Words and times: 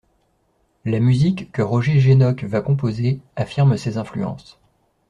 La 0.83 0.99
musique 0.99 1.51
que 1.51 1.61
Roger 1.61 1.99
Jénoc 1.99 2.43
va 2.45 2.61
composer 2.61 3.19
affirme 3.35 3.77
ses 3.77 3.99
influences. 3.99 4.59